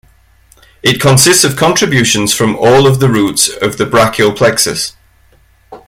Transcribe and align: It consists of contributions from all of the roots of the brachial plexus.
It 0.81 0.99
consists 0.99 1.43
of 1.43 1.55
contributions 1.55 2.33
from 2.33 2.55
all 2.55 2.87
of 2.87 2.99
the 2.99 3.07
roots 3.07 3.49
of 3.49 3.77
the 3.77 3.85
brachial 3.85 4.33
plexus. 4.33 4.95